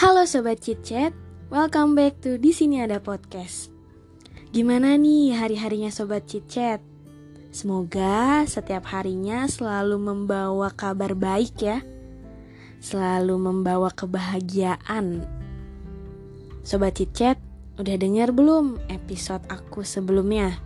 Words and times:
Halo 0.00 0.24
sobat 0.24 0.64
chit-chat, 0.64 1.12
welcome 1.52 1.92
back 1.92 2.24
to 2.24 2.40
di 2.40 2.56
sini 2.56 2.80
ada 2.80 3.04
podcast. 3.04 3.68
Gimana 4.48 4.96
nih 4.96 5.36
hari-harinya 5.36 5.92
sobat 5.92 6.24
chit-chat? 6.24 6.80
Semoga 7.52 8.48
setiap 8.48 8.88
harinya 8.96 9.44
selalu 9.44 10.00
membawa 10.00 10.72
kabar 10.72 11.12
baik 11.12 11.52
ya. 11.60 11.84
Selalu 12.80 13.36
membawa 13.44 13.92
kebahagiaan. 13.92 15.20
Sobat 16.64 16.96
chit-chat, 16.96 17.36
udah 17.76 17.96
dengar 18.00 18.32
belum 18.32 18.80
episode 18.88 19.44
aku 19.52 19.84
sebelumnya? 19.84 20.64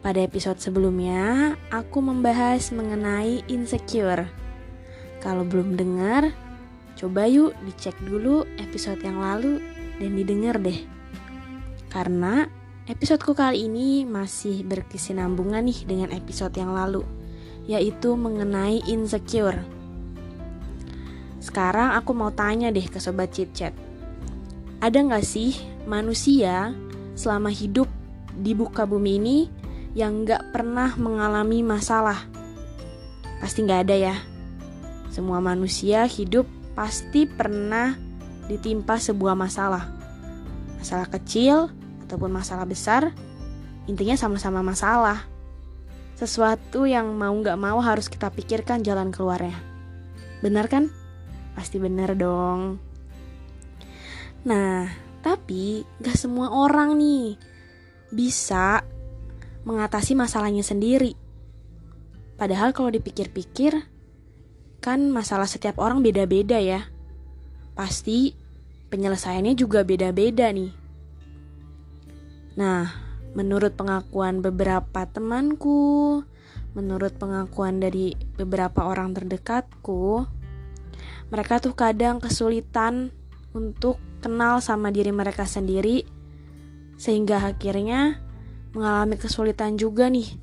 Pada 0.00 0.24
episode 0.24 0.64
sebelumnya, 0.64 1.60
aku 1.68 2.00
membahas 2.00 2.72
mengenai 2.72 3.44
insecure. 3.52 4.32
Kalau 5.20 5.44
belum 5.44 5.76
dengar, 5.76 6.32
coba 7.00 7.24
yuk 7.24 7.56
dicek 7.64 7.96
dulu 8.04 8.44
episode 8.60 9.00
yang 9.00 9.24
lalu 9.24 9.64
dan 9.96 10.12
didengar 10.20 10.60
deh. 10.60 10.84
Karena 11.88 12.44
episodeku 12.84 13.32
kali 13.32 13.64
ini 13.64 14.04
masih 14.04 14.60
berkesinambungan 14.68 15.64
nih 15.64 15.88
dengan 15.88 16.12
episode 16.12 16.52
yang 16.60 16.76
lalu, 16.76 17.00
yaitu 17.64 18.12
mengenai 18.20 18.84
insecure. 18.84 19.64
Sekarang 21.40 21.96
aku 21.96 22.12
mau 22.12 22.28
tanya 22.36 22.68
deh 22.68 22.84
ke 22.84 23.00
sobat 23.00 23.32
chit 23.32 23.48
chat. 23.56 23.72
Ada 24.84 25.00
nggak 25.00 25.24
sih 25.24 25.56
manusia 25.88 26.76
selama 27.16 27.48
hidup 27.48 27.88
di 28.36 28.52
buka 28.52 28.84
bumi 28.84 29.16
ini 29.16 29.38
yang 29.96 30.28
nggak 30.28 30.52
pernah 30.52 30.92
mengalami 31.00 31.64
masalah? 31.64 32.28
Pasti 33.40 33.64
nggak 33.64 33.88
ada 33.88 33.96
ya. 33.96 34.16
Semua 35.08 35.40
manusia 35.40 36.04
hidup 36.04 36.59
pasti 36.74 37.26
pernah 37.26 37.94
ditimpa 38.50 38.98
sebuah 38.98 39.38
masalah. 39.38 39.90
Masalah 40.80 41.06
kecil 41.12 41.70
ataupun 42.06 42.32
masalah 42.32 42.66
besar, 42.66 43.14
intinya 43.86 44.18
sama-sama 44.18 44.64
masalah. 44.64 45.28
Sesuatu 46.18 46.84
yang 46.84 47.16
mau 47.16 47.32
nggak 47.32 47.56
mau 47.56 47.78
harus 47.80 48.10
kita 48.10 48.28
pikirkan 48.28 48.82
jalan 48.84 49.14
keluarnya. 49.14 49.56
Benar 50.40 50.68
kan? 50.68 50.88
Pasti 51.54 51.76
benar 51.76 52.16
dong. 52.16 52.80
Nah, 54.44 54.88
tapi 55.20 55.84
gak 56.00 56.16
semua 56.16 56.48
orang 56.48 56.96
nih 56.96 57.36
bisa 58.08 58.80
mengatasi 59.68 60.16
masalahnya 60.16 60.64
sendiri. 60.64 61.12
Padahal 62.40 62.72
kalau 62.72 62.88
dipikir-pikir, 62.88 63.76
kan 64.80 65.12
masalah 65.12 65.46
setiap 65.46 65.76
orang 65.76 66.00
beda-beda 66.00 66.56
ya. 66.56 66.88
Pasti 67.76 68.34
penyelesaiannya 68.90 69.54
juga 69.54 69.86
beda-beda 69.86 70.50
nih. 70.50 70.72
Nah, 72.58 72.90
menurut 73.32 73.78
pengakuan 73.78 74.42
beberapa 74.42 75.06
temanku, 75.06 76.20
menurut 76.74 77.14
pengakuan 77.16 77.78
dari 77.78 78.18
beberapa 78.34 78.84
orang 78.84 79.14
terdekatku, 79.14 80.26
mereka 81.30 81.62
tuh 81.62 81.78
kadang 81.78 82.18
kesulitan 82.18 83.14
untuk 83.54 84.02
kenal 84.18 84.58
sama 84.58 84.90
diri 84.90 85.14
mereka 85.14 85.46
sendiri 85.46 86.04
sehingga 87.00 87.40
akhirnya 87.40 88.20
mengalami 88.76 89.16
kesulitan 89.16 89.80
juga 89.80 90.12
nih 90.12 90.36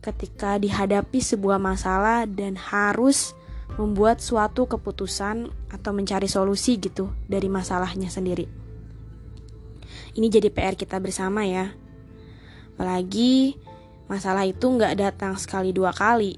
ketika 0.00 0.56
dihadapi 0.56 1.20
sebuah 1.20 1.60
masalah 1.60 2.24
dan 2.26 2.56
harus 2.56 3.36
membuat 3.78 4.18
suatu 4.18 4.66
keputusan 4.66 5.50
atau 5.70 5.90
mencari 5.94 6.26
solusi 6.26 6.78
gitu 6.80 7.12
dari 7.30 7.46
masalahnya 7.46 8.10
sendiri. 8.10 8.48
Ini 10.14 10.26
jadi 10.26 10.50
PR 10.50 10.74
kita 10.74 10.98
bersama 10.98 11.46
ya. 11.46 11.70
Apalagi 12.74 13.54
masalah 14.10 14.42
itu 14.48 14.66
nggak 14.66 14.98
datang 14.98 15.38
sekali 15.38 15.70
dua 15.70 15.94
kali. 15.94 16.34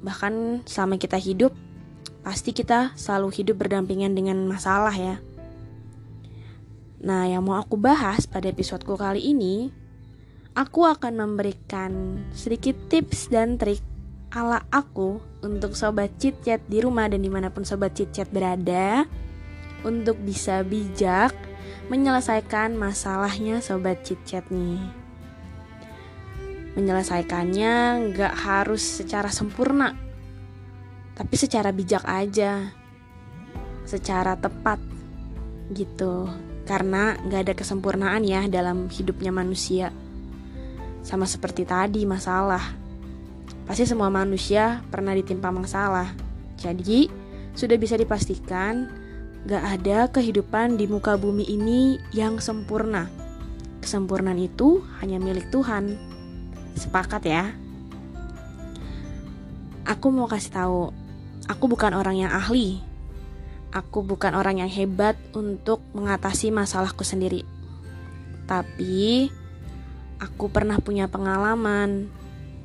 Bahkan 0.00 0.64
selama 0.64 0.96
kita 0.96 1.20
hidup, 1.20 1.52
pasti 2.24 2.56
kita 2.56 2.96
selalu 2.96 3.28
hidup 3.36 3.60
berdampingan 3.60 4.16
dengan 4.16 4.40
masalah 4.48 4.92
ya. 4.96 5.20
Nah, 7.04 7.28
yang 7.28 7.44
mau 7.44 7.60
aku 7.60 7.76
bahas 7.76 8.24
pada 8.24 8.48
episodeku 8.48 8.96
kali 8.96 9.20
ini, 9.20 9.68
aku 10.56 10.88
akan 10.88 11.20
memberikan 11.20 12.24
sedikit 12.32 12.72
tips 12.88 13.28
dan 13.28 13.60
trik 13.60 13.93
ala 14.34 14.66
aku 14.74 15.22
untuk 15.46 15.78
sobat 15.78 16.10
chit 16.18 16.34
chat 16.42 16.58
di 16.66 16.82
rumah 16.82 17.06
dan 17.06 17.22
di 17.22 17.30
mana 17.30 17.54
pun 17.54 17.62
sobat 17.62 17.94
chit 17.94 18.10
chat 18.10 18.26
berada 18.34 19.06
untuk 19.86 20.18
bisa 20.18 20.66
bijak 20.66 21.30
menyelesaikan 21.86 22.74
masalahnya 22.74 23.62
sobat 23.62 24.02
chit 24.02 24.18
chat 24.26 24.42
nih. 24.50 24.82
Menyelesaikannya 26.74 27.74
nggak 28.10 28.34
harus 28.34 28.82
secara 28.82 29.30
sempurna, 29.30 29.94
tapi 31.14 31.34
secara 31.38 31.70
bijak 31.70 32.02
aja, 32.02 32.74
secara 33.86 34.34
tepat 34.34 34.82
gitu 35.70 36.26
karena 36.66 37.14
nggak 37.22 37.40
ada 37.46 37.54
kesempurnaan 37.54 38.26
ya 38.26 38.50
dalam 38.50 38.90
hidupnya 38.90 39.30
manusia. 39.30 39.94
Sama 41.06 41.30
seperti 41.30 41.62
tadi 41.62 42.02
masalah, 42.02 42.83
pasti 43.64 43.84
semua 43.88 44.12
manusia 44.12 44.84
pernah 44.88 45.12
ditimpa 45.16 45.48
masalah. 45.52 46.12
Jadi 46.60 47.08
sudah 47.52 47.76
bisa 47.80 47.98
dipastikan 47.98 48.88
gak 49.44 49.64
ada 49.80 49.98
kehidupan 50.08 50.80
di 50.80 50.88
muka 50.88 51.16
bumi 51.16 51.44
ini 51.48 52.00
yang 52.16 52.40
sempurna. 52.40 53.08
Kesempurnaan 53.84 54.40
itu 54.40 54.80
hanya 55.04 55.20
milik 55.20 55.52
Tuhan. 55.52 55.96
Sepakat 56.76 57.22
ya? 57.28 57.52
Aku 59.84 60.08
mau 60.08 60.24
kasih 60.24 60.52
tahu, 60.52 60.82
aku 61.44 61.64
bukan 61.68 61.92
orang 61.92 62.24
yang 62.24 62.32
ahli 62.32 62.80
aku 63.74 64.06
bukan 64.06 64.38
orang 64.38 64.62
yang 64.62 64.70
hebat 64.70 65.18
untuk 65.34 65.82
mengatasi 65.92 66.54
masalahku 66.54 67.02
sendiri. 67.02 67.42
Tapi 68.46 69.28
aku 70.22 70.46
pernah 70.48 70.78
punya 70.78 71.10
pengalaman 71.10 72.06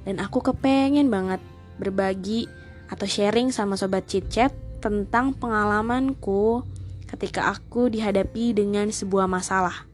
dan 0.07 0.21
aku 0.23 0.39
kepengen 0.43 1.11
banget 1.11 1.41
berbagi 1.79 2.47
atau 2.89 3.05
sharing 3.05 3.53
sama 3.53 3.79
sobat 3.79 4.09
chit 4.09 4.27
chat 4.27 4.51
tentang 4.79 5.35
pengalamanku 5.35 6.63
ketika 7.09 7.51
aku 7.51 7.89
dihadapi 7.91 8.55
dengan 8.55 8.89
sebuah 8.89 9.25
masalah. 9.25 9.89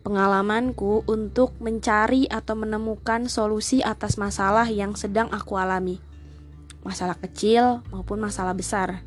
Pengalamanku 0.00 1.04
untuk 1.04 1.52
mencari 1.60 2.24
atau 2.24 2.56
menemukan 2.56 3.28
solusi 3.28 3.84
atas 3.84 4.16
masalah 4.16 4.64
yang 4.72 4.96
sedang 4.96 5.28
aku 5.28 5.60
alami. 5.60 6.00
Masalah 6.80 7.20
kecil 7.20 7.84
maupun 7.92 8.16
masalah 8.16 8.56
besar. 8.56 9.04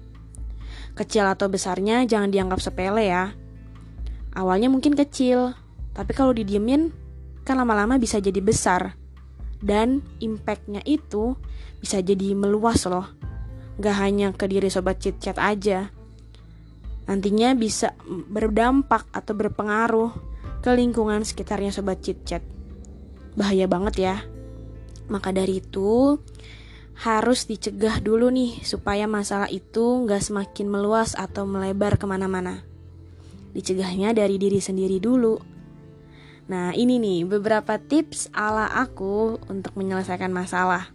Kecil 0.93 1.25
atau 1.25 1.49
besarnya 1.49 2.05
jangan 2.05 2.29
dianggap 2.29 2.61
sepele 2.61 3.09
ya. 3.09 3.33
Awalnya 4.37 4.69
mungkin 4.69 4.93
kecil, 4.93 5.57
tapi 5.97 6.13
kalau 6.13 6.29
didiemin 6.29 6.93
kan 7.41 7.57
lama-lama 7.57 7.97
bisa 7.97 8.21
jadi 8.21 8.37
besar. 8.37 8.93
Dan 9.63 10.03
impactnya 10.19 10.83
itu 10.83 11.39
bisa 11.79 12.03
jadi 12.03 12.35
meluas 12.35 12.83
loh. 12.83 13.07
Gak 13.79 13.95
hanya 14.03 14.35
ke 14.35 14.51
diri 14.51 14.67
sobat 14.67 14.99
chit-chat 14.99 15.39
aja. 15.39 15.87
Nantinya 17.07 17.55
bisa 17.55 17.95
berdampak 18.27 19.07
atau 19.15 19.31
berpengaruh 19.31 20.11
ke 20.59 20.71
lingkungan 20.75 21.23
sekitarnya 21.23 21.71
sobat 21.71 22.03
chit-chat. 22.03 22.43
Bahaya 23.39 23.71
banget 23.71 23.95
ya. 24.03 24.15
Maka 25.07 25.31
dari 25.31 25.59
itu, 25.59 26.19
harus 26.93 27.49
dicegah 27.49 27.99
dulu 27.99 28.29
nih 28.29 28.61
supaya 28.61 29.09
masalah 29.09 29.49
itu 29.49 30.05
nggak 30.05 30.21
semakin 30.21 30.67
meluas 30.69 31.17
atau 31.17 31.43
melebar 31.49 31.97
ke 31.97 32.05
mana-mana. 32.05 32.61
Dicegahnya 33.51 34.13
dari 34.13 34.37
diri 34.37 34.61
sendiri 34.61 35.01
dulu. 35.01 35.52
Nah 36.51 36.75
ini 36.75 36.99
nih 36.99 37.23
beberapa 37.23 37.79
tips 37.79 38.27
ala 38.35 38.67
aku 38.67 39.39
untuk 39.47 39.73
menyelesaikan 39.79 40.31
masalah. 40.31 40.91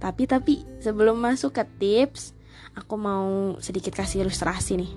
Tapi 0.00 0.24
tapi 0.24 0.54
sebelum 0.80 1.20
masuk 1.20 1.54
ke 1.54 1.64
tips, 1.78 2.32
aku 2.74 2.96
mau 2.96 3.54
sedikit 3.60 3.92
kasih 3.92 4.24
ilustrasi 4.26 4.80
nih. 4.80 4.92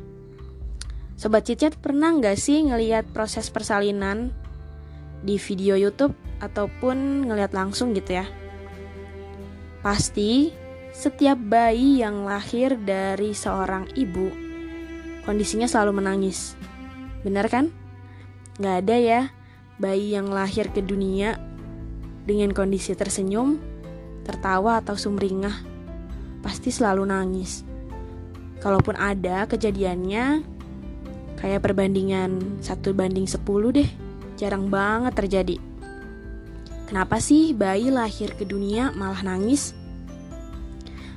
Sobat 1.16 1.48
Cicet 1.48 1.80
pernah 1.80 2.12
nggak 2.12 2.36
sih 2.40 2.64
ngelihat 2.68 3.12
proses 3.12 3.48
persalinan 3.52 4.32
di 5.24 5.40
video 5.40 5.80
YouTube 5.80 6.16
ataupun 6.44 7.28
ngelihat 7.28 7.56
langsung 7.56 7.96
gitu 7.96 8.20
ya? 8.20 8.26
Pasti 9.84 10.52
setiap 10.96 11.38
bayi 11.38 12.00
yang 12.00 12.24
lahir 12.24 12.80
dari 12.80 13.36
seorang 13.36 13.92
ibu 14.00 14.46
kondisinya 15.26 15.66
selalu 15.66 16.00
menangis. 16.00 16.54
Benar 17.26 17.50
kan? 17.50 17.74
Gak 18.62 18.86
ada 18.86 18.96
ya 18.96 19.22
bayi 19.78 20.16
yang 20.16 20.32
lahir 20.32 20.72
ke 20.72 20.80
dunia 20.80 21.40
dengan 22.26 22.52
kondisi 22.56 22.96
tersenyum, 22.96 23.60
tertawa 24.26 24.82
atau 24.82 24.98
sumringah. 24.98 25.74
Pasti 26.42 26.70
selalu 26.70 27.10
nangis. 27.10 27.66
Kalaupun 28.62 28.98
ada 28.98 29.46
kejadiannya, 29.46 30.56
Kayak 31.36 31.68
perbandingan 31.68 32.64
satu 32.64 32.96
banding 32.96 33.28
10 33.28 33.44
deh. 33.76 33.90
Jarang 34.34 34.72
banget 34.72 35.14
terjadi. 35.14 35.58
Kenapa 36.90 37.22
sih 37.22 37.52
bayi 37.52 37.94
lahir 37.94 38.34
ke 38.34 38.50
dunia 38.50 38.90
malah 38.96 39.22
nangis? 39.22 39.78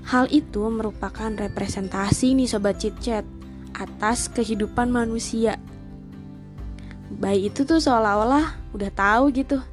Hal 0.09 0.29
itu 0.33 0.65
merupakan 0.73 1.29
representasi 1.29 2.33
nih 2.33 2.49
sobat 2.49 2.81
cicet 2.81 3.25
atas 3.77 4.29
kehidupan 4.33 4.89
manusia. 4.93 5.61
Bayi 7.09 7.49
itu 7.49 7.65
tuh 7.65 7.81
seolah-olah 7.81 8.77
udah 8.77 8.91
tahu 8.93 9.33
gitu. 9.33 9.65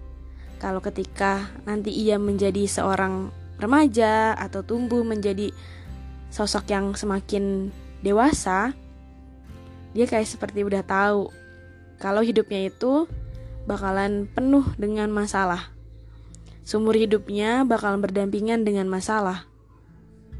Kalau 0.55 0.79
ketika 0.79 1.51
nanti 1.67 1.91
ia 1.91 2.15
menjadi 2.15 2.63
seorang 2.63 3.27
remaja 3.59 4.35
atau 4.39 4.63
tumbuh 4.63 5.03
menjadi 5.03 5.51
sosok 6.31 6.71
yang 6.71 6.95
semakin 6.95 7.75
dewasa, 7.99 8.71
dia 9.91 10.07
kayak 10.07 10.27
seperti 10.27 10.63
udah 10.63 10.83
tahu 10.83 11.31
kalau 11.99 12.23
hidupnya 12.23 12.71
itu 12.71 13.07
bakalan 13.67 14.27
penuh 14.31 14.63
dengan 14.79 15.11
masalah. 15.11 15.71
Sumur 16.65 16.97
hidupnya 16.97 17.63
bakalan 17.67 18.01
berdampingan 18.01 18.65
dengan 18.65 18.89
masalah. 18.89 19.45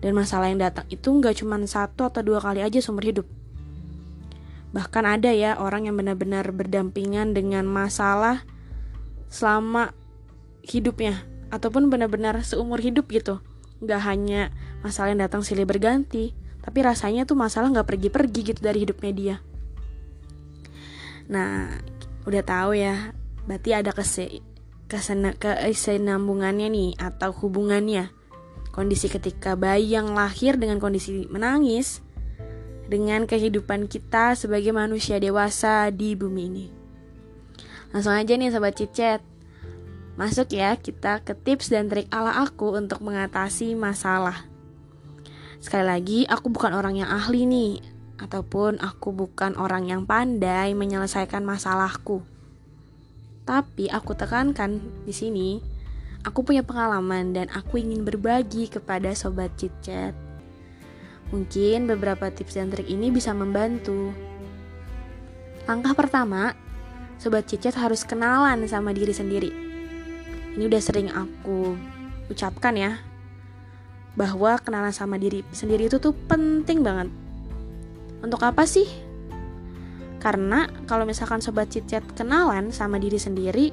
Dan 0.03 0.13
masalah 0.13 0.51
yang 0.51 0.59
datang 0.59 0.85
itu 0.91 1.07
nggak 1.07 1.39
cuma 1.39 1.57
satu 1.63 2.07
atau 2.07 2.21
dua 2.21 2.43
kali 2.43 2.61
aja 2.61 2.81
sumur 2.81 3.05
hidup. 3.05 3.27
Bahkan 4.75 5.07
ada 5.07 5.31
ya 5.31 5.55
orang 5.55 5.87
yang 5.87 5.95
benar-benar 5.95 6.51
berdampingan 6.51 7.31
dengan 7.31 7.63
masalah 7.63 8.43
selama 9.31 9.95
hidupnya. 10.67 11.23
Ataupun 11.47 11.87
benar-benar 11.87 12.35
seumur 12.43 12.83
hidup 12.83 13.07
gitu. 13.07 13.39
Nggak 13.79 14.01
hanya 14.03 14.51
masalah 14.83 15.15
yang 15.15 15.23
datang 15.23 15.47
silih 15.47 15.63
berganti, 15.63 16.35
tapi 16.59 16.83
rasanya 16.83 17.23
tuh 17.23 17.39
masalah 17.39 17.71
nggak 17.71 17.87
pergi-pergi 17.87 18.41
gitu 18.51 18.59
dari 18.59 18.83
hidupnya 18.83 19.11
dia. 19.15 19.35
Nah 21.31 21.71
udah 22.25 22.43
tahu 22.45 22.77
ya 22.77 23.13
berarti 23.45 23.77
ada 23.77 23.93
kese 23.93 24.41
kesena 24.85 25.33
kesenambungannya 25.37 26.67
nih 26.69 26.91
atau 27.01 27.33
hubungannya. 27.33 28.13
Kondisi 28.69 29.07
ketika 29.07 29.55
bayi 29.55 29.95
yang 29.95 30.13
lahir 30.13 30.59
dengan 30.59 30.83
kondisi 30.83 31.25
menangis 31.31 32.04
dengan 32.85 33.25
kehidupan 33.25 33.89
kita 33.89 34.37
sebagai 34.37 34.71
manusia 34.71 35.17
dewasa 35.17 35.89
di 35.89 36.13
bumi 36.13 36.43
ini. 36.49 36.67
Langsung 37.95 38.13
aja 38.13 38.35
nih 38.35 38.51
sobat 38.51 38.75
cicet. 38.75 39.23
Masuk 40.15 40.55
ya 40.55 40.79
kita 40.79 41.23
ke 41.23 41.35
tips 41.35 41.71
dan 41.71 41.91
trik 41.91 42.07
ala 42.11 42.43
aku 42.43 42.75
untuk 42.75 43.03
mengatasi 43.03 43.75
masalah. 43.75 44.47
Sekali 45.59 45.85
lagi, 45.87 46.19
aku 46.29 46.51
bukan 46.51 46.71
orang 46.71 46.99
yang 46.99 47.09
ahli 47.11 47.43
nih, 47.43 47.81
ataupun 48.19 48.79
aku 48.79 49.11
bukan 49.11 49.59
orang 49.59 49.91
yang 49.91 50.07
pandai 50.07 50.71
menyelesaikan 50.71 51.43
masalahku. 51.43 52.23
Tapi 53.45 53.91
aku 53.91 54.17
tekankan 54.17 54.81
di 55.05 55.13
sini, 55.13 55.49
aku 56.25 56.41
punya 56.41 56.65
pengalaman 56.65 57.35
dan 57.35 57.47
aku 57.53 57.77
ingin 57.77 58.07
berbagi 58.07 58.71
kepada 58.71 59.13
sobat 59.13 59.53
chit-chat. 59.59 60.24
Mungkin 61.33 61.89
beberapa 61.89 62.29
tips 62.29 62.57
dan 62.57 62.69
trik 62.69 62.85
ini 62.85 63.09
bisa 63.09 63.33
membantu. 63.33 64.13
Langkah 65.65 65.97
pertama, 65.97 66.53
sobat 67.17 67.49
chit-chat 67.49 67.73
harus 67.73 68.05
kenalan 68.05 68.61
sama 68.69 68.93
diri 68.93 69.13
sendiri. 69.15 69.49
Ini 70.53 70.69
udah 70.69 70.81
sering 70.81 71.09
aku 71.09 71.73
ucapkan 72.29 72.77
ya, 72.77 73.01
bahwa 74.13 74.55
kenalan 74.61 74.93
sama 74.93 75.17
diri 75.17 75.41
sendiri 75.51 75.89
itu 75.89 75.97
tuh 75.97 76.13
penting 76.29 76.85
banget. 76.85 77.09
Untuk 78.23 78.41
apa 78.45 78.63
sih? 78.63 78.87
Karena 80.21 80.65
kalau 80.89 81.05
misalkan 81.05 81.37
sobat 81.37 81.69
cicet 81.69 82.01
kenalan 82.17 82.73
sama 82.73 82.97
diri 82.97 83.21
sendiri, 83.21 83.69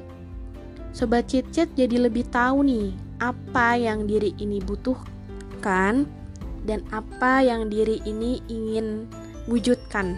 sobat 0.93 1.25
cicet 1.25 1.73
jadi 1.73 2.05
lebih 2.09 2.29
tahu 2.29 2.61
nih 2.61 2.93
apa 3.17 3.79
yang 3.79 4.05
diri 4.05 4.37
ini 4.37 4.61
butuhkan 4.61 6.05
dan 6.63 6.83
apa 6.91 7.43
yang 7.43 7.67
diri 7.67 7.99
ini 8.07 8.39
ingin 8.47 9.07
wujudkan. 9.47 10.15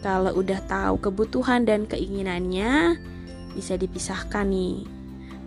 Kalau 0.00 0.32
udah 0.32 0.64
tahu 0.64 0.96
kebutuhan 0.96 1.68
dan 1.68 1.84
keinginannya, 1.84 2.96
bisa 3.52 3.76
dipisahkan 3.76 4.48
nih 4.48 5.00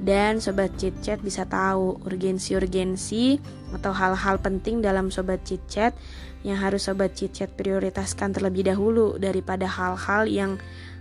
dan 0.04 0.44
sobat 0.44 0.76
chit 0.76 0.92
chat 1.00 1.24
bisa 1.24 1.48
tahu 1.48 1.96
urgensi-urgensi 2.04 3.40
atau 3.72 3.96
hal-hal 3.96 4.36
penting 4.44 4.84
dalam 4.84 5.08
sobat 5.08 5.48
chit 5.48 5.64
chat 5.72 5.96
yang 6.44 6.60
harus 6.60 6.92
sobat 6.92 7.16
chit 7.16 7.32
chat 7.32 7.48
prioritaskan 7.56 8.36
terlebih 8.36 8.68
dahulu 8.68 9.16
daripada 9.16 9.64
hal-hal 9.64 10.28
yang 10.28 10.52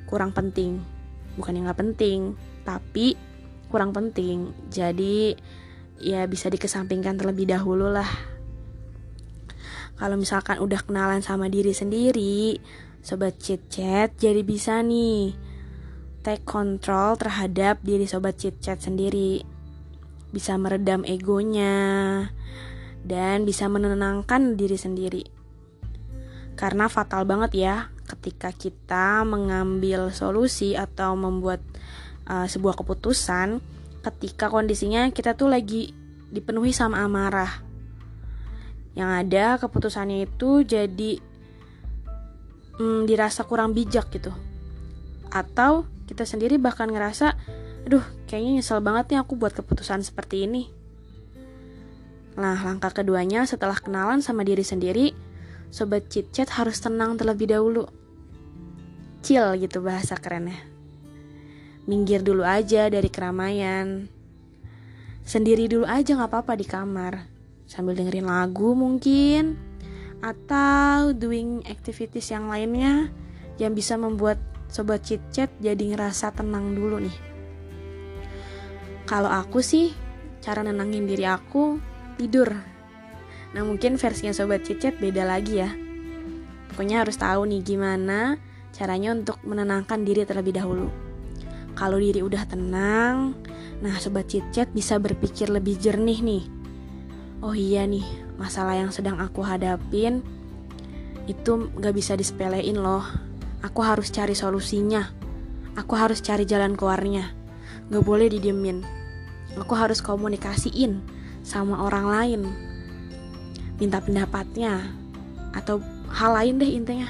kurang 0.06 0.30
penting. 0.30 0.78
Bukan 1.34 1.58
yang 1.58 1.66
nggak 1.66 1.82
penting, 1.82 2.38
tapi 2.62 3.18
kurang 3.74 3.90
penting. 3.90 4.54
Jadi 4.70 5.34
ya 5.98 6.22
bisa 6.30 6.46
dikesampingkan 6.46 7.18
terlebih 7.18 7.50
dahulu 7.50 7.90
lah. 7.90 8.06
Kalau 9.96 10.16
misalkan 10.18 10.58
udah 10.58 10.80
kenalan 10.82 11.20
sama 11.20 11.46
diri 11.52 11.70
sendiri, 11.76 12.58
sobat 13.02 13.38
chit 13.42 13.66
chat 13.66 14.14
jadi 14.18 14.40
bisa 14.46 14.80
nih 14.80 15.34
take 16.22 16.46
control 16.46 17.18
terhadap 17.18 17.82
diri 17.82 18.06
sobat 18.06 18.38
chit 18.38 18.58
chat 18.62 18.78
sendiri. 18.78 19.42
Bisa 20.32 20.56
meredam 20.56 21.04
egonya 21.04 22.26
dan 23.02 23.42
bisa 23.44 23.66
menenangkan 23.66 24.54
diri 24.54 24.78
sendiri. 24.78 25.24
Karena 26.54 26.86
fatal 26.86 27.26
banget 27.26 27.52
ya 27.58 27.76
ketika 28.06 28.54
kita 28.54 29.26
mengambil 29.26 30.14
solusi 30.14 30.78
atau 30.78 31.18
membuat 31.18 31.60
uh, 32.28 32.46
sebuah 32.46 32.78
keputusan 32.78 33.58
ketika 34.02 34.50
kondisinya 34.50 35.06
kita 35.14 35.34
tuh 35.38 35.50
lagi 35.50 35.94
dipenuhi 36.30 36.70
sama 36.74 37.02
amarah. 37.02 37.71
Yang 38.92 39.10
ada 39.24 39.44
keputusannya 39.56 40.28
itu 40.28 40.64
jadi 40.68 41.16
hmm, 42.76 43.08
dirasa 43.08 43.44
kurang 43.48 43.72
bijak 43.72 44.12
gitu. 44.12 44.32
Atau 45.32 45.88
kita 46.04 46.28
sendiri 46.28 46.60
bahkan 46.60 46.92
ngerasa 46.92 47.36
aduh 47.82 48.04
kayaknya 48.28 48.60
nyesel 48.60 48.78
banget 48.78 49.16
nih 49.16 49.18
aku 49.24 49.34
buat 49.34 49.56
keputusan 49.56 50.04
seperti 50.04 50.44
ini. 50.44 50.68
Nah 52.36 52.56
langkah 52.60 52.92
keduanya 52.92 53.48
setelah 53.48 53.76
kenalan 53.76 54.20
sama 54.20 54.44
diri 54.44 54.64
sendiri 54.64 55.12
sobat 55.72 56.12
chit 56.12 56.28
chat 56.36 56.52
harus 56.52 56.78
tenang 56.84 57.16
terlebih 57.16 57.48
dahulu. 57.48 57.88
Chill 59.24 59.56
gitu 59.56 59.80
bahasa 59.80 60.20
kerennya. 60.20 60.60
Minggir 61.88 62.20
dulu 62.20 62.44
aja 62.44 62.92
dari 62.92 63.08
keramaian. 63.08 64.06
Sendiri 65.24 65.66
dulu 65.70 65.88
aja 65.88 66.18
nggak 66.18 66.30
apa-apa 66.30 66.52
di 66.58 66.66
kamar 66.66 67.31
sambil 67.72 67.96
dengerin 67.96 68.28
lagu 68.28 68.76
mungkin 68.76 69.56
atau 70.20 71.16
doing 71.16 71.64
activities 71.64 72.28
yang 72.28 72.52
lainnya 72.52 73.08
yang 73.56 73.72
bisa 73.72 73.96
membuat 73.96 74.36
sobat 74.68 75.00
chit 75.00 75.24
chat 75.32 75.48
jadi 75.56 75.96
ngerasa 75.96 76.36
tenang 76.36 76.76
dulu 76.76 77.00
nih. 77.00 77.16
Kalau 79.08 79.32
aku 79.32 79.64
sih, 79.64 79.96
cara 80.44 80.60
nenangin 80.60 81.08
diri 81.08 81.24
aku 81.24 81.80
tidur. 82.20 82.52
Nah 83.56 83.62
mungkin 83.64 83.96
versinya 83.96 84.36
sobat 84.36 84.68
chit 84.68 84.76
chat 84.76 85.00
beda 85.00 85.24
lagi 85.24 85.64
ya. 85.64 85.72
Pokoknya 86.68 87.08
harus 87.08 87.16
tahu 87.16 87.48
nih 87.48 87.64
gimana 87.64 88.36
caranya 88.76 89.16
untuk 89.16 89.40
menenangkan 89.48 90.04
diri 90.04 90.28
terlebih 90.28 90.60
dahulu. 90.60 90.92
Kalau 91.72 91.96
diri 91.96 92.20
udah 92.20 92.44
tenang, 92.44 93.32
nah 93.80 93.96
sobat 93.96 94.28
chit 94.28 94.44
chat 94.52 94.68
bisa 94.76 95.00
berpikir 95.00 95.48
lebih 95.48 95.80
jernih 95.80 96.20
nih. 96.20 96.61
Oh 97.42 97.58
iya 97.58 97.82
nih, 97.84 98.06
masalah 98.38 98.78
yang 98.78 98.94
sedang 98.94 99.18
aku 99.18 99.42
hadapin 99.42 100.22
itu 101.26 101.70
gak 101.78 101.94
bisa 101.94 102.14
disepelein 102.14 102.78
loh 102.78 103.02
Aku 103.62 103.78
harus 103.86 104.10
cari 104.10 104.34
solusinya. 104.34 105.06
Aku 105.78 105.94
harus 105.94 106.18
cari 106.18 106.42
jalan 106.42 106.74
keluarnya. 106.74 107.30
Gak 107.94 108.02
boleh 108.02 108.26
didiemin. 108.26 108.82
Aku 109.54 109.78
harus 109.78 110.02
komunikasiin 110.02 110.98
sama 111.46 111.78
orang 111.86 112.06
lain. 112.10 112.40
Minta 113.78 114.02
pendapatnya. 114.02 114.82
Atau 115.54 115.78
hal 116.10 116.34
lain 116.34 116.58
deh 116.58 116.74
intinya. 116.74 117.06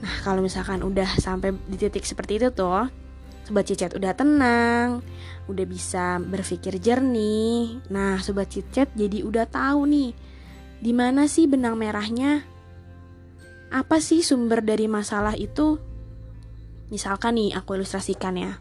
Nah 0.00 0.14
kalau 0.24 0.40
misalkan 0.40 0.80
udah 0.80 1.20
sampai 1.20 1.52
di 1.68 1.76
titik 1.76 2.08
seperti 2.08 2.40
itu 2.40 2.48
tuh. 2.48 2.88
Sobat 3.42 3.66
Cicet 3.66 3.92
udah 3.98 4.14
tenang, 4.14 5.02
udah 5.50 5.66
bisa 5.66 6.22
berpikir 6.22 6.78
jernih. 6.78 7.82
Nah, 7.90 8.22
sobat 8.22 8.54
Cicet 8.54 8.94
jadi 8.94 9.26
udah 9.26 9.50
tahu 9.50 9.90
nih, 9.90 10.10
di 10.78 10.92
mana 10.94 11.26
sih 11.26 11.50
benang 11.50 11.74
merahnya 11.74 12.52
apa 13.72 14.04
sih 14.04 14.20
sumber 14.20 14.60
dari 14.60 14.84
masalah 14.84 15.32
itu? 15.32 15.80
Misalkan 16.92 17.40
nih, 17.40 17.56
aku 17.56 17.80
ilustrasikan 17.80 18.36
ya. 18.36 18.60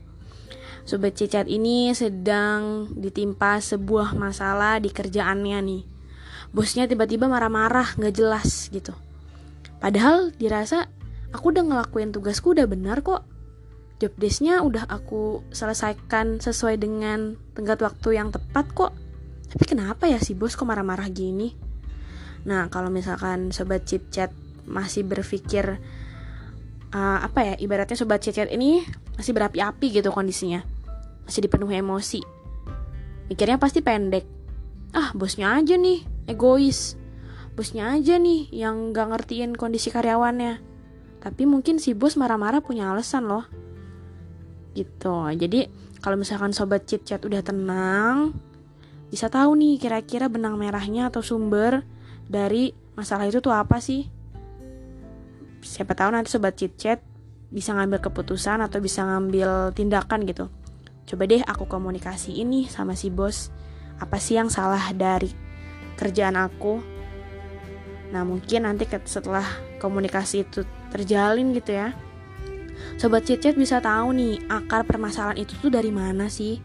Sobat 0.87 1.19
cicat 1.19 1.51
ini 1.51 1.91
sedang 1.91 2.87
ditimpa 2.95 3.59
sebuah 3.59 4.15
masalah 4.15 4.79
di 4.79 4.87
kerjaannya 4.87 5.59
nih. 5.61 5.83
Bosnya 6.55 6.87
tiba-tiba 6.87 7.27
marah-marah, 7.27 7.91
gak 7.99 8.15
jelas 8.15 8.71
gitu. 8.71 8.95
Padahal 9.83 10.31
dirasa 10.39 10.87
aku 11.35 11.51
udah 11.51 11.63
ngelakuin 11.67 12.15
tugasku 12.15 12.55
udah 12.55 12.65
benar 12.71 13.03
kok 13.03 13.27
job 14.01 14.17
desknya 14.17 14.65
udah 14.65 14.89
aku 14.89 15.45
selesaikan 15.53 16.41
sesuai 16.41 16.81
dengan 16.81 17.37
tenggat 17.53 17.85
waktu 17.85 18.17
yang 18.17 18.33
tepat 18.33 18.65
kok. 18.73 18.97
Tapi 19.53 19.63
kenapa 19.69 20.09
ya 20.09 20.17
si 20.17 20.33
bos 20.33 20.57
kok 20.57 20.65
marah-marah 20.65 21.05
gini? 21.13 21.53
Nah 22.49 22.65
kalau 22.73 22.89
misalkan 22.89 23.53
sobat 23.53 23.85
chit 23.85 24.09
chat 24.09 24.33
masih 24.65 25.05
berpikir 25.05 25.77
uh, 26.97 27.19
apa 27.21 27.53
ya 27.53 27.53
ibaratnya 27.61 27.93
sobat 27.93 28.25
chit 28.25 28.41
chat 28.41 28.49
ini 28.49 28.81
masih 29.13 29.37
berapi-api 29.37 30.01
gitu 30.01 30.09
kondisinya. 30.09 30.65
Masih 31.29 31.45
dipenuhi 31.45 31.77
emosi. 31.77 32.25
Mikirnya 33.29 33.61
pasti 33.61 33.85
pendek. 33.85 34.25
Ah 34.97 35.13
bosnya 35.13 35.53
aja 35.53 35.77
nih 35.77 36.01
egois. 36.25 36.97
Bosnya 37.53 37.93
aja 37.93 38.17
nih 38.17 38.49
yang 38.49 38.97
gak 38.97 39.13
ngertiin 39.13 39.53
kondisi 39.53 39.93
karyawannya. 39.93 40.57
Tapi 41.21 41.45
mungkin 41.45 41.77
si 41.77 41.93
bos 41.93 42.17
marah-marah 42.17 42.65
punya 42.65 42.89
alasan 42.89 43.29
loh 43.29 43.45
gitu. 44.73 45.27
Jadi 45.35 45.67
kalau 46.01 46.17
misalkan 46.17 46.51
sobat 46.51 46.89
chit 46.89 47.05
chat 47.05 47.21
udah 47.21 47.45
tenang 47.45 48.33
bisa 49.11 49.27
tahu 49.27 49.59
nih 49.59 49.75
kira-kira 49.75 50.31
benang 50.31 50.55
merahnya 50.55 51.11
atau 51.11 51.19
sumber 51.19 51.83
dari 52.31 52.71
masalah 52.95 53.27
itu 53.27 53.43
tuh 53.43 53.51
apa 53.51 53.83
sih? 53.83 54.07
Siapa 55.61 55.93
tahu 55.93 56.15
nanti 56.15 56.31
sobat 56.31 56.55
chit 56.55 56.73
chat 56.79 57.03
bisa 57.51 57.75
ngambil 57.75 57.99
keputusan 57.99 58.63
atau 58.63 58.79
bisa 58.79 59.03
ngambil 59.03 59.75
tindakan 59.75 60.23
gitu. 60.23 60.47
Coba 61.03 61.27
deh 61.27 61.43
aku 61.43 61.67
komunikasi 61.67 62.39
ini 62.39 62.71
sama 62.71 62.95
si 62.95 63.11
bos 63.11 63.51
apa 63.99 64.15
sih 64.15 64.39
yang 64.39 64.47
salah 64.47 64.95
dari 64.95 65.27
kerjaan 65.99 66.39
aku? 66.39 66.79
Nah 68.15 68.23
mungkin 68.23 68.63
nanti 68.63 68.87
setelah 69.03 69.43
komunikasi 69.83 70.47
itu 70.47 70.63
terjalin 70.91 71.51
gitu 71.51 71.75
ya 71.75 71.91
sobat 72.97 73.25
chit 73.25 73.41
chat 73.41 73.55
bisa 73.57 73.81
tahu 73.81 74.13
nih 74.13 74.41
akar 74.47 74.85
permasalahan 74.85 75.41
itu 75.41 75.57
tuh 75.57 75.71
dari 75.73 75.89
mana 75.89 76.29
sih 76.29 76.61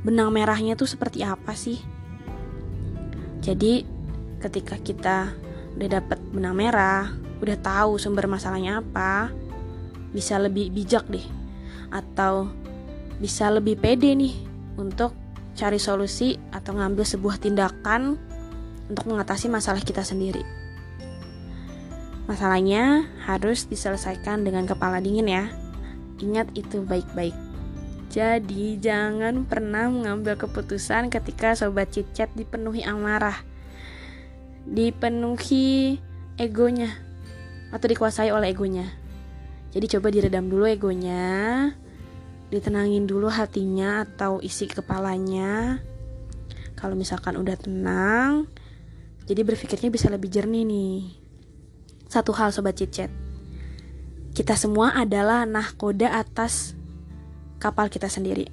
benang 0.00 0.32
merahnya 0.32 0.76
tuh 0.76 0.88
seperti 0.88 1.20
apa 1.24 1.52
sih? 1.52 1.80
Jadi 3.40 3.84
ketika 4.40 4.76
kita 4.80 5.32
udah 5.76 5.88
dapet 5.88 6.18
benang 6.32 6.56
merah, 6.56 7.12
udah 7.40 7.56
tahu 7.60 7.96
sumber 7.96 8.28
masalahnya 8.28 8.80
apa, 8.80 9.32
bisa 10.12 10.36
lebih 10.40 10.72
bijak 10.72 11.06
deh 11.08 11.24
atau 11.92 12.48
bisa 13.20 13.52
lebih 13.52 13.76
pede 13.76 14.12
nih 14.16 14.34
untuk 14.80 15.12
cari 15.52 15.76
solusi 15.76 16.36
atau 16.54 16.76
ngambil 16.76 17.04
sebuah 17.04 17.36
tindakan 17.36 18.16
untuk 18.88 19.04
mengatasi 19.06 19.52
masalah 19.52 19.84
kita 19.84 20.00
sendiri. 20.00 20.59
Masalahnya 22.30 23.10
harus 23.26 23.66
diselesaikan 23.66 24.46
dengan 24.46 24.62
kepala 24.62 25.02
dingin 25.02 25.26
ya. 25.26 25.50
Ingat 26.22 26.54
itu 26.54 26.78
baik-baik. 26.86 27.34
Jadi 28.06 28.78
jangan 28.78 29.42
pernah 29.50 29.90
mengambil 29.90 30.38
keputusan 30.38 31.10
ketika 31.10 31.58
sobat 31.58 31.90
cicet 31.90 32.30
dipenuhi 32.38 32.86
amarah. 32.86 33.34
Dipenuhi 34.62 35.98
egonya. 36.38 36.94
Atau 37.74 37.90
dikuasai 37.90 38.30
oleh 38.30 38.54
egonya. 38.54 38.86
Jadi 39.74 39.98
coba 39.98 40.14
diredam 40.14 40.46
dulu 40.46 40.70
egonya. 40.70 41.66
Ditenangin 42.46 43.10
dulu 43.10 43.26
hatinya 43.26 44.06
atau 44.06 44.38
isi 44.38 44.70
kepalanya. 44.70 45.82
Kalau 46.78 46.94
misalkan 46.94 47.34
udah 47.34 47.58
tenang 47.58 48.46
Jadi 49.26 49.42
berpikirnya 49.42 49.90
bisa 49.90 50.08
lebih 50.08 50.32
jernih 50.32 50.64
nih 50.64 51.19
Satu 52.10 52.34
hal 52.34 52.50
sobat 52.50 52.74
cicet 52.74 53.06
Kita 54.34 54.58
semua 54.58 54.98
adalah 54.98 55.46
nahkoda 55.46 56.10
atas 56.10 56.74
kapal 57.62 57.86
kita 57.86 58.10
sendiri. 58.10 58.50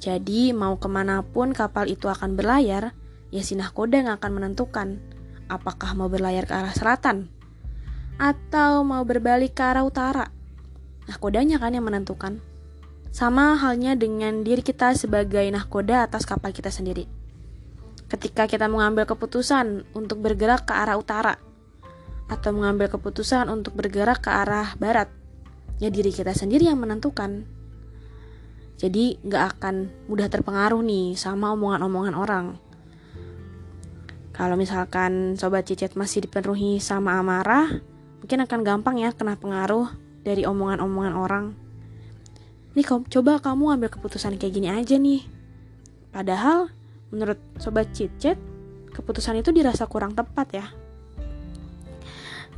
Jadi 0.00 0.56
mau 0.56 0.80
ke 0.80 0.88
mana 0.88 1.20
pun 1.20 1.52
kapal 1.52 1.84
itu 1.92 2.08
akan 2.08 2.32
berlayar, 2.32 2.96
ya 3.28 3.42
si 3.44 3.60
nahkoda 3.60 4.00
yang 4.00 4.16
akan 4.16 4.30
menentukan 4.40 4.88
apakah 5.52 5.92
mau 5.92 6.08
berlayar 6.08 6.48
ke 6.48 6.54
arah 6.56 6.72
selatan 6.72 7.28
atau 8.16 8.80
mau 8.88 9.04
berbalik 9.04 9.52
ke 9.52 9.62
arah 9.68 9.84
utara. 9.84 10.32
Nahkodanya 11.12 11.60
kan 11.60 11.76
yang 11.76 11.84
menentukan. 11.84 12.40
Sama 13.12 13.52
halnya 13.60 14.00
dengan 14.00 14.48
diri 14.48 14.64
kita 14.64 14.96
sebagai 14.96 15.44
nahkoda 15.52 16.08
atas 16.08 16.24
kapal 16.24 16.56
kita 16.56 16.72
sendiri. 16.72 17.04
Ketika 18.08 18.48
kita 18.48 18.64
mengambil 18.64 19.04
keputusan 19.04 19.84
untuk 19.92 20.24
bergerak 20.24 20.64
ke 20.64 20.72
arah 20.72 20.96
utara 20.96 21.51
atau 22.32 22.56
mengambil 22.56 22.88
keputusan 22.88 23.52
untuk 23.52 23.76
bergerak 23.76 24.24
ke 24.24 24.30
arah 24.32 24.72
barat, 24.80 25.12
ya 25.76 25.92
diri 25.92 26.08
kita 26.08 26.32
sendiri 26.32 26.72
yang 26.72 26.80
menentukan. 26.80 27.44
Jadi 28.80 29.20
nggak 29.20 29.44
akan 29.58 29.74
mudah 30.08 30.26
terpengaruh 30.32 30.80
nih 30.80 31.14
sama 31.14 31.52
omongan-omongan 31.52 32.16
orang. 32.16 32.46
Kalau 34.32 34.56
misalkan 34.56 35.36
sobat 35.36 35.68
cicit 35.68 35.92
masih 35.92 36.24
dipenuhi 36.24 36.80
sama 36.80 37.20
amarah, 37.20 37.68
mungkin 38.24 38.42
akan 38.42 38.60
gampang 38.64 38.96
ya 38.96 39.12
kena 39.12 39.36
pengaruh 39.36 39.92
dari 40.24 40.48
omongan-omongan 40.48 41.14
orang. 41.14 41.44
Nih 42.72 42.88
coba 42.88 43.38
kamu 43.38 43.76
ambil 43.76 43.92
keputusan 43.92 44.40
kayak 44.40 44.56
gini 44.56 44.72
aja 44.72 44.96
nih. 44.96 45.22
Padahal 46.08 46.72
menurut 47.12 47.36
sobat 47.60 47.92
cicit, 47.92 48.40
keputusan 48.96 49.44
itu 49.44 49.52
dirasa 49.52 49.84
kurang 49.84 50.16
tepat 50.16 50.48
ya. 50.56 50.66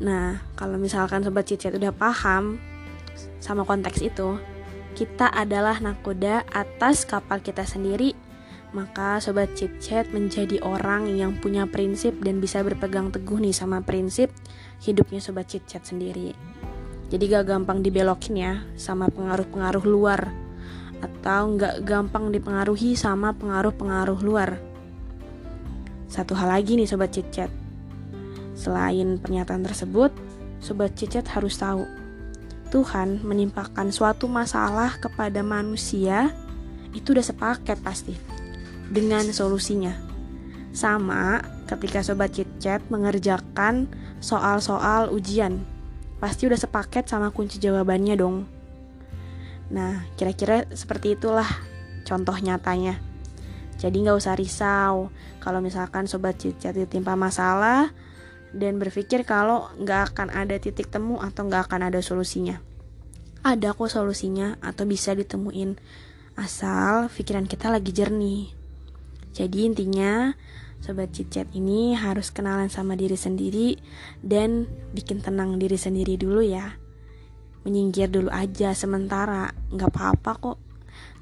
Nah, 0.03 0.43
kalau 0.59 0.75
misalkan 0.75 1.23
sobat 1.23 1.47
cicit 1.47 1.71
udah 1.71 1.95
paham 1.95 2.59
sama 3.39 3.63
konteks 3.63 4.03
itu, 4.03 4.43
kita 4.95 5.31
adalah 5.31 5.79
nakoda 5.79 6.43
atas 6.51 7.07
kapal 7.07 7.39
kita 7.39 7.63
sendiri, 7.63 8.15
maka 8.75 9.23
sobat 9.23 9.55
chit 9.55 9.71
chat 9.79 10.11
menjadi 10.11 10.59
orang 10.67 11.07
yang 11.15 11.39
punya 11.39 11.63
prinsip 11.71 12.19
dan 12.23 12.43
bisa 12.43 12.59
berpegang 12.67 13.15
teguh 13.15 13.39
nih 13.39 13.55
sama 13.55 13.83
prinsip 13.87 14.35
hidupnya 14.83 15.23
sobat 15.23 15.47
chit 15.47 15.63
chat 15.71 15.87
sendiri. 15.87 16.35
Jadi 17.07 17.31
gak 17.31 17.47
gampang 17.47 17.79
dibelokin 17.87 18.35
ya 18.35 18.55
sama 18.75 19.07
pengaruh-pengaruh 19.07 19.87
luar 19.87 20.35
atau 20.99 21.55
gak 21.55 21.87
gampang 21.87 22.35
dipengaruhi 22.35 22.99
sama 22.99 23.31
pengaruh-pengaruh 23.31 24.19
luar. 24.27 24.59
Satu 26.11 26.35
hal 26.35 26.51
lagi 26.51 26.75
nih 26.75 26.91
sobat 26.91 27.15
chit 27.15 27.31
chat. 27.31 27.64
Selain 28.55 29.19
pernyataan 29.19 29.67
tersebut, 29.67 30.15
sobat 30.63 30.95
chit 30.95 31.11
chat 31.13 31.27
harus 31.35 31.59
tahu 31.59 31.85
Tuhan 32.75 33.23
menimpakan 33.23 33.95
suatu 33.95 34.27
masalah 34.27 34.99
kepada 34.99 35.47
manusia, 35.47 36.35
itu 36.91 37.15
udah 37.15 37.23
sepaket 37.23 37.79
pasti 37.87 38.19
dengan 38.91 39.23
solusinya. 39.31 39.95
Sama 40.75 41.39
ketika 41.71 42.03
sobat 42.03 42.35
chit 42.35 42.51
chat 42.59 42.83
mengerjakan 42.91 43.87
soal-soal 44.19 45.15
ujian, 45.15 45.63
pasti 46.19 46.51
udah 46.51 46.59
sepaket 46.59 47.07
sama 47.07 47.31
kunci 47.31 47.63
jawabannya 47.63 48.19
dong. 48.19 48.43
Nah, 49.71 50.03
kira-kira 50.19 50.67
seperti 50.75 51.15
itulah 51.15 51.47
contoh 52.03 52.35
nyatanya. 52.35 52.99
Jadi 53.79 54.03
nggak 54.03 54.19
usah 54.19 54.35
risau 54.35 55.15
kalau 55.39 55.63
misalkan 55.63 56.11
sobat 56.11 56.43
chit 56.43 56.59
chat 56.59 56.75
ditimpa 56.75 57.15
masalah, 57.15 57.95
dan 58.55 58.79
berpikir 58.79 59.27
kalau 59.27 59.67
nggak 59.83 60.15
akan 60.15 60.31
ada 60.31 60.55
titik 60.63 60.87
temu 60.87 61.19
atau 61.19 61.51
nggak 61.51 61.67
akan 61.69 61.91
ada 61.91 61.99
solusinya. 61.99 62.63
Ada 63.45 63.75
kok 63.77 63.91
solusinya 63.91 64.57
atau 64.63 64.89
bisa 64.89 65.13
ditemuin 65.13 65.77
asal 66.39 67.11
pikiran 67.11 67.45
kita 67.51 67.69
lagi 67.69 67.91
jernih. 67.91 68.55
Jadi 69.35 69.67
intinya 69.67 70.33
sobat 70.79 71.11
cicet 71.11 71.51
ini 71.53 71.99
harus 71.99 72.31
kenalan 72.31 72.71
sama 72.71 72.95
diri 72.95 73.19
sendiri 73.19 73.77
dan 74.23 74.71
bikin 74.95 75.21
tenang 75.21 75.59
diri 75.59 75.77
sendiri 75.77 76.15
dulu 76.15 76.41
ya. 76.41 76.79
Menyingkir 77.67 78.13
dulu 78.13 78.29
aja 78.29 78.77
sementara, 78.77 79.51
nggak 79.73 79.91
apa-apa 79.91 80.33
kok. 80.37 80.59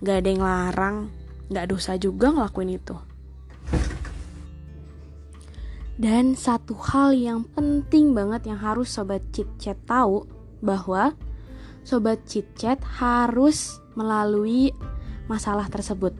Nggak 0.02 0.16
ada 0.18 0.28
yang 0.28 0.42
larang, 0.42 0.96
nggak 1.48 1.66
dosa 1.70 1.94
juga 1.94 2.34
ngelakuin 2.34 2.76
itu. 2.76 3.11
Dan 6.00 6.32
satu 6.32 6.72
hal 6.72 7.12
yang 7.12 7.44
penting 7.52 8.16
banget 8.16 8.48
yang 8.48 8.60
harus 8.60 8.88
sobat 8.88 9.20
chit 9.30 9.48
chat 9.60 9.76
tahu 9.84 10.24
bahwa 10.64 11.12
sobat 11.84 12.24
chit 12.24 12.48
chat 12.56 12.80
harus 12.80 13.82
melalui 13.92 14.72
masalah 15.28 15.68
tersebut. 15.68 16.16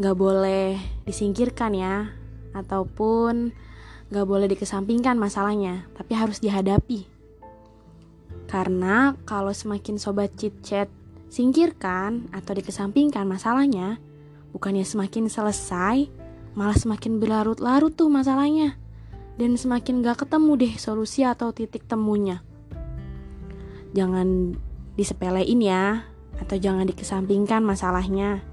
Gak 0.00 0.16
boleh 0.16 0.80
disingkirkan 1.04 1.72
ya, 1.76 2.12
ataupun 2.56 3.52
gak 4.08 4.26
boleh 4.26 4.48
dikesampingkan 4.48 5.20
masalahnya, 5.20 5.84
tapi 5.92 6.16
harus 6.16 6.40
dihadapi. 6.40 7.04
Karena 8.46 9.18
kalau 9.28 9.52
semakin 9.52 10.00
sobat 10.00 10.32
chit 10.38 10.54
chat 10.64 10.88
singkirkan 11.28 12.30
atau 12.32 12.54
dikesampingkan 12.54 13.26
masalahnya, 13.26 13.98
bukannya 14.54 14.86
semakin 14.86 15.26
selesai, 15.26 16.06
malah 16.56 16.74
semakin 16.74 17.20
berlarut-larut 17.20 17.92
tuh 17.92 18.08
masalahnya 18.08 18.80
dan 19.36 19.54
semakin 19.60 20.00
gak 20.00 20.24
ketemu 20.24 20.52
deh 20.56 20.74
solusi 20.80 21.22
atau 21.22 21.52
titik 21.52 21.84
temunya 21.84 22.40
jangan 23.96 24.56
disepelein 24.96 25.60
ya, 25.60 26.04
atau 26.36 26.56
jangan 26.60 26.88
dikesampingkan 26.88 27.64
masalahnya. 27.64 28.44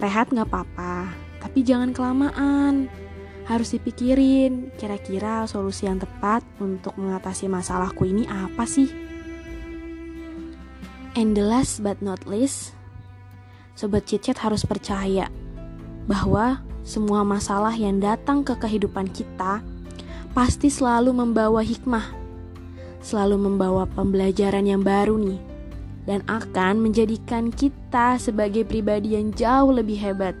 Rehat 0.00 0.30
nggak 0.32 0.48
apa-apa, 0.48 1.12
tapi 1.44 1.60
jangan 1.64 1.92
kelamaan. 1.92 2.88
Harus 3.48 3.72
dipikirin, 3.72 4.68
kira-kira 4.76 5.48
solusi 5.48 5.88
yang 5.88 5.96
tepat 5.96 6.44
untuk 6.60 6.92
mengatasi 7.00 7.48
masalahku 7.48 8.04
ini 8.04 8.28
apa 8.28 8.68
sih? 8.68 8.92
And 11.16 11.32
the 11.32 11.42
last 11.42 11.80
but 11.80 12.04
not 12.04 12.28
least, 12.28 12.76
Sobat 13.72 14.04
Cicet 14.04 14.36
harus 14.44 14.68
percaya 14.68 15.32
bahwa 16.04 16.60
semua 16.88 17.20
masalah 17.20 17.76
yang 17.76 18.00
datang 18.00 18.40
ke 18.40 18.56
kehidupan 18.56 19.12
kita 19.12 19.60
pasti 20.32 20.72
selalu 20.72 21.12
membawa 21.12 21.60
hikmah, 21.60 22.16
selalu 23.04 23.36
membawa 23.36 23.84
pembelajaran 23.84 24.64
yang 24.64 24.80
baru 24.80 25.20
nih, 25.20 25.40
dan 26.08 26.24
akan 26.24 26.80
menjadikan 26.80 27.52
kita 27.52 28.16
sebagai 28.16 28.64
pribadi 28.64 29.20
yang 29.20 29.36
jauh 29.36 29.68
lebih 29.68 30.00
hebat 30.00 30.32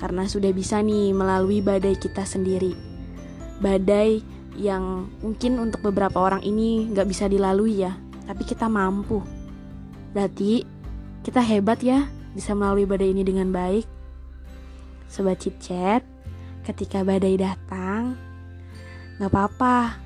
karena 0.00 0.24
sudah 0.24 0.48
bisa 0.52 0.80
nih 0.80 1.12
melalui 1.12 1.60
badai 1.60 1.96
kita 1.96 2.24
sendiri. 2.24 2.72
Badai 3.60 4.20
yang 4.56 5.12
mungkin 5.20 5.60
untuk 5.60 5.84
beberapa 5.84 6.16
orang 6.16 6.40
ini 6.40 6.88
nggak 6.88 7.08
bisa 7.08 7.28
dilalui 7.28 7.84
ya, 7.84 7.92
tapi 8.24 8.48
kita 8.48 8.68
mampu. 8.72 9.20
Berarti 10.16 10.64
kita 11.20 11.44
hebat 11.44 11.84
ya 11.84 12.08
bisa 12.32 12.56
melalui 12.56 12.88
badai 12.88 13.12
ini 13.12 13.24
dengan 13.24 13.52
baik. 13.52 13.95
Sobat 15.06 15.40
Chat, 15.40 16.02
ketika 16.66 17.06
badai 17.06 17.38
datang, 17.38 18.18
nggak 19.16 19.30
apa-apa 19.30 19.96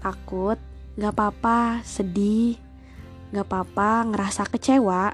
takut, 0.00 0.58
nggak 0.96 1.12
apa-apa 1.12 1.84
sedih, 1.84 2.56
nggak 3.30 3.46
apa-apa 3.46 4.10
ngerasa 4.10 4.48
kecewa, 4.48 5.12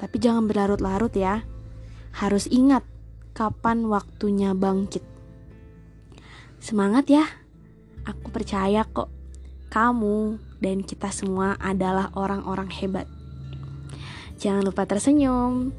tapi 0.00 0.16
jangan 0.18 0.48
berlarut-larut 0.48 1.12
ya. 1.12 1.44
Harus 2.16 2.48
ingat 2.48 2.84
kapan 3.36 3.88
waktunya 3.88 4.56
bangkit. 4.56 5.04
Semangat 6.58 7.08
ya, 7.12 7.24
aku 8.08 8.32
percaya 8.32 8.88
kok 8.88 9.12
kamu 9.72 10.36
dan 10.60 10.84
kita 10.84 11.08
semua 11.12 11.56
adalah 11.60 12.12
orang-orang 12.12 12.68
hebat. 12.72 13.08
Jangan 14.40 14.64
lupa 14.66 14.84
tersenyum, 14.88 15.72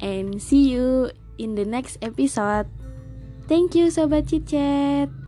and 0.00 0.40
see 0.40 0.72
you 0.72 1.12
in 1.38 1.54
the 1.54 1.64
next 1.64 1.98
episode. 2.02 2.66
Thank 3.46 3.74
you, 3.74 3.88
Sobat 3.88 4.28
Cicet. 4.28 5.25